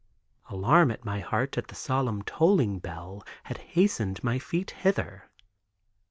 [0.49, 5.29] Alarm at my heart at the solemn tolling bell had hastened my feet hither.